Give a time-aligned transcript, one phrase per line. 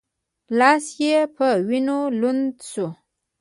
[0.59, 2.87] لاس یې په وینو لند شو.